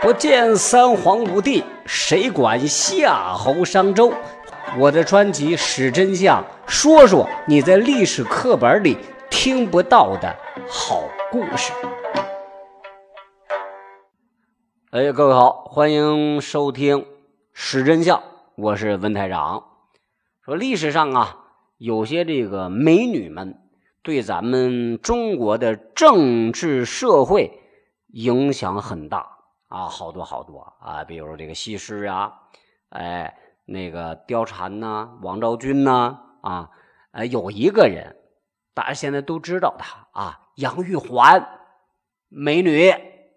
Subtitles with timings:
[0.00, 4.12] 不见三皇五帝，谁管夏侯商周？
[4.78, 8.96] 我的专辑《史真相》，说说你在历史课本里
[9.28, 10.32] 听不到的
[10.68, 11.02] 好
[11.32, 11.72] 故事。
[14.90, 17.00] 哎，各位好，欢迎收听
[17.52, 18.18] 《史真相》，
[18.54, 19.64] 我是文台长。
[20.44, 21.38] 说历史上啊，
[21.76, 23.58] 有些这个美女们
[24.04, 27.58] 对咱们中国的政治社会
[28.12, 29.37] 影响很大。
[29.68, 32.32] 啊，好多好多啊，比如这个西施啊，
[32.88, 33.36] 哎，
[33.66, 36.70] 那个貂蝉呐，王昭君呐，啊，
[37.12, 38.16] 呃，有一个人，
[38.72, 41.46] 大家现在都知道他啊，杨玉环，
[42.28, 42.90] 美女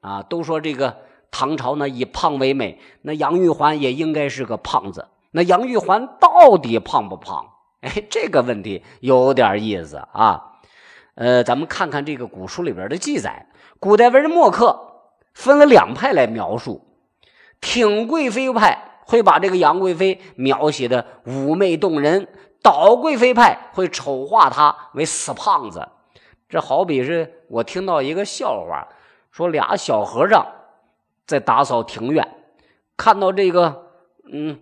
[0.00, 0.98] 啊，都说这个
[1.32, 5.08] 唐朝呢以胖为美，那杨玉环也应该是个胖子。
[5.32, 7.48] 那杨玉环到底胖不胖？
[7.82, 10.60] 哎，这个问题有点意思啊。
[11.16, 13.48] 呃，咱们看看这个古书里边的记载，
[13.80, 14.91] 古代文人墨客。
[15.34, 16.86] 分了两派来描述，
[17.60, 22.28] 挺贵妃派会把这个杨贵妃描写的妩媚动人，
[22.62, 25.88] 倒贵妃派会丑化她为死胖子。
[26.48, 28.86] 这好比是我听到一个笑话，
[29.30, 30.46] 说俩小和尚
[31.26, 32.36] 在打扫庭院，
[32.96, 33.86] 看到这个
[34.30, 34.60] 嗯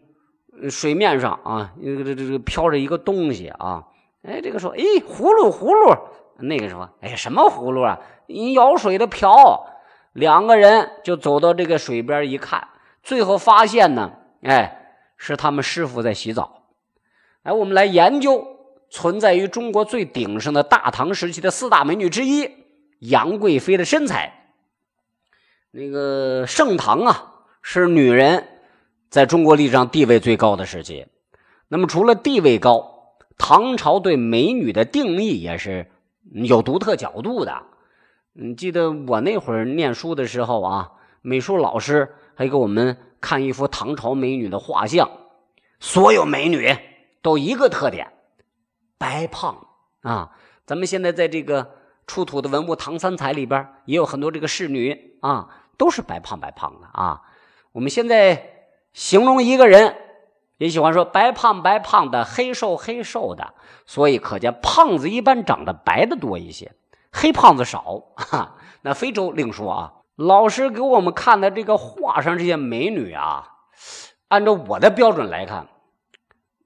[0.70, 3.84] 水面上啊，这个这这飘着一个东西啊，
[4.22, 5.96] 哎，这个说，哎，葫芦葫芦，
[6.38, 7.98] 那个说，哎，什么葫芦啊？
[8.26, 9.66] 你舀水的瓢。
[10.12, 12.68] 两个人就走到这个水边一看，
[13.02, 16.64] 最后发现呢，哎，是他们师傅在洗澡。
[17.42, 18.44] 哎，我们来研究
[18.90, 22.50] 存在于中国最鼎盛的大唐时期的四大美女之一
[22.98, 24.52] 杨贵妃的身材。
[25.70, 28.48] 那个盛唐啊，是女人
[29.08, 31.06] 在中国历史上地位最高的时期。
[31.68, 35.88] 那么，除了地位高，唐朝对美女的定义也是
[36.32, 37.62] 有独特角度的。
[38.32, 45.10] 你记得我那会儿念书的时候啊，美术老师还给我们看一幅唐朝美女的画像，
[45.80, 46.76] 所有美女
[47.22, 48.12] 都一个特点，
[48.96, 49.66] 白胖
[50.02, 50.30] 啊。
[50.64, 51.72] 咱们现在在这个
[52.06, 57.22] 出土的文物《唐三彩》里边也有很多这个侍女啊，都是白胖白胖的啊。
[57.72, 59.96] 我们现在形容一个人，
[60.58, 63.54] 也喜欢说白胖白胖的，黑瘦黑瘦的，
[63.86, 66.72] 所以可见胖子一般长得白的多一些。
[67.12, 69.92] 黑胖子少哈， 那非洲另说啊。
[70.16, 73.48] 老师给我们看的这个画上这些美女啊，
[74.28, 75.66] 按照我的标准来看，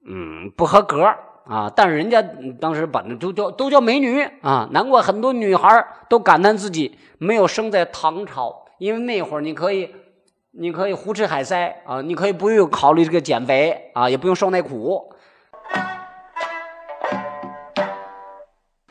[0.05, 1.05] 嗯，不合格
[1.45, 1.71] 啊。
[1.73, 2.21] 但是人家
[2.59, 9.95] 当时把那都叫都叫美女啊，难怪很多女孩都感叹自己没有生在唐朝，因为那会儿你可以，
[10.51, 15.13] 你可以胡吃海塞啊，你可以不用考虑这个减肥啊，也不用受那苦。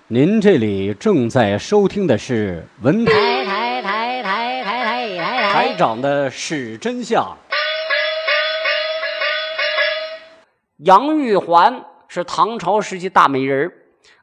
[0.09, 3.13] 您这里正在收听的是文台
[3.47, 7.35] 台台台台台台台长的是真相。
[10.81, 13.73] 杨玉环是唐朝时期大美人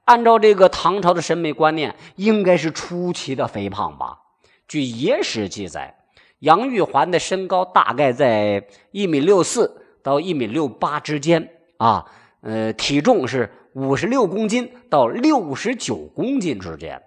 [0.05, 4.19] 按照这个唐朝的审美观念，应该是出奇的肥胖吧？
[4.67, 5.95] 据野史记载，
[6.41, 12.05] 杨玉环的身高大概在一米六四到一米六八之间啊，
[12.41, 13.51] 呃，体重是。
[13.73, 17.01] 五十六公斤到六十九公斤之间，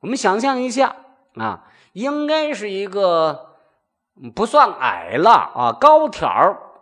[0.00, 0.96] 我们想象一下
[1.34, 3.54] 啊，应该是一个
[4.34, 6.28] 不算矮了啊，高挑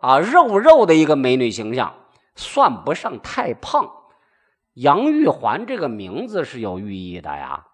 [0.01, 1.95] 啊，肉肉的一个美女形象，
[2.35, 3.91] 算不上太胖。
[4.75, 7.67] 杨玉环这个名字是有寓意的呀，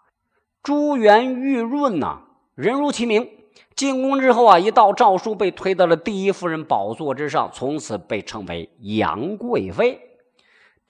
[0.62, 2.22] 珠圆玉润呐，
[2.54, 3.28] 人如其名。
[3.76, 10.00] 进宫之后啊，一道诏书被推到了第一夫人宝座之上，从此被称为杨贵妃。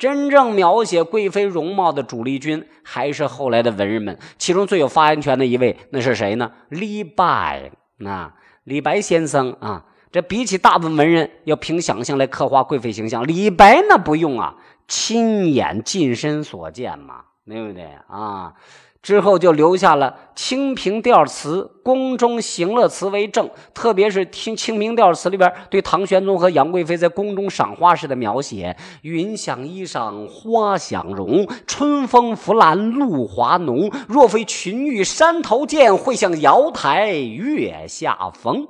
[0.03, 6.51] 真正描写贵妃容貌的主力军还是后来的文人们，其中最有发言权的一位，那是谁呢？
[6.71, 7.71] 李白。
[7.99, 14.57] 那李白先生啊，这比起大部分文人要凭想象来刻画贵妃形象，李白那不用啊，
[14.89, 18.55] 亲眼近身所见嘛，对不对啊？
[19.03, 33.91] 之后就留下了《清平调词》《宫中行乐词》为证，特别是听《清平调词》里边对唐玄宗和杨贵妃在宫中赏花时的描写：“云想衣裳花想容，春风拂槛露华浓。
[34.07, 38.69] 若非群玉山头见，会向瑶台月下逢。”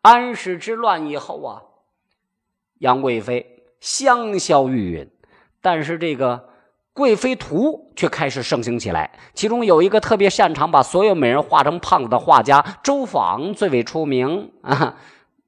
[0.00, 1.60] 安史之乱以后啊，
[2.78, 5.08] 杨贵妃香消玉殒，
[5.60, 6.48] 但是这个。
[6.92, 14.96] 贵妃图却开始盛行起来，其中有一个特别擅长把所有美人画成胖子的画家周昉最为出名啊。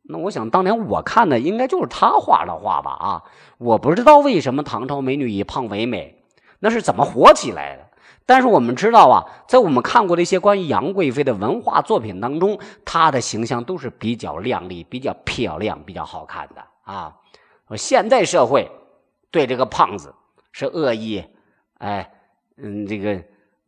[0.05, 3.23] 那我想当年我看的应该就是他画的画吧啊。
[3.59, 6.23] 我不知道为什么唐朝美女以胖为美，
[6.61, 7.83] 那是怎么火起来的？
[8.25, 17.17] 但是我们知道啊，在我们看过的一些关于杨贵妃的文化作品当中，她的形象都是比较靓丽、比较漂亮、比较好看的啊。
[17.77, 18.71] 现代社会
[19.31, 20.15] 对这个胖子
[20.53, 21.25] 是恶意，
[21.82, 22.12] 哎，
[22.56, 23.20] 嗯，这个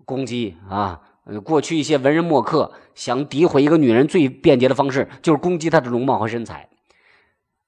[0.05, 1.01] 攻击啊。
[1.43, 6.69] 过去一些文人墨客想诋毁一个女人最便捷的方式，就是攻击她的容貌和身材。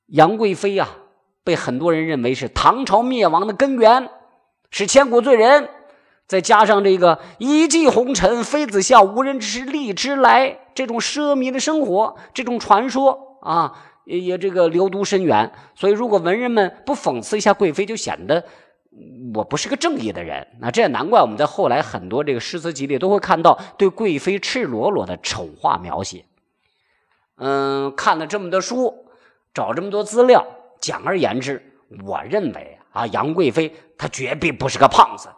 [0.06, 0.88] 杨贵妃啊，
[1.42, 4.08] 被很多人认为是唐朝灭亡的根源，
[4.70, 5.68] 是千古罪人。
[6.28, 13.72] 再加上这个“一骑红尘妃子笑，无人知荔枝来”这种奢靡的生活，这种传说啊，
[14.04, 15.50] 也这个流毒深远。
[15.74, 18.44] 所以，如果文人们不讽刺一下贵妃，就显得
[19.34, 20.46] 我不是个正义的人。
[20.60, 26.24] 那这也难怪我们在后来很多这个诗词集里都会看到对贵妃赤裸裸的丑化描写。
[27.36, 29.06] 嗯，看了这么多书，
[29.52, 30.46] 找这么多资料，
[30.80, 31.62] 简而言之，
[32.04, 35.28] 我认为啊，杨贵妃她绝对不是个胖子。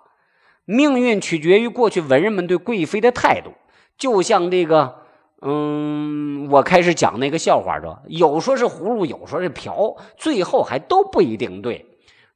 [0.65, 3.53] 命运取决于过去文人们对贵妃的态度，
[3.97, 4.95] 就像这个，
[5.41, 11.85] 嗯，我开始讲那个笑话说，有说是葫芦，有说是瓢，最后还都不一定对。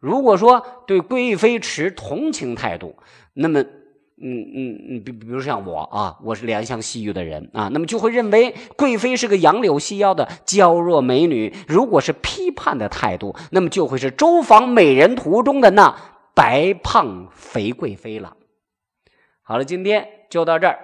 [0.03, 2.97] 如果说对贵妃持同情态度，
[3.35, 11.55] 那么，嗯嗯嗯，比比如像我啊，我是怜香惜玉的人啊，那么就会认为贵妃是个杨柳细腰的娇弱美女。
[11.69, 15.95] 如果是批判的态度，那么就会是周访美人图中的那。
[16.35, 18.35] 白胖肥贵妃了。
[19.43, 20.79] 好了，今天就到这儿，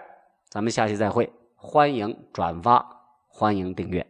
[0.51, 1.33] 咱们下期再会。
[1.57, 2.87] 欢迎转发，
[3.27, 4.07] 欢迎订阅。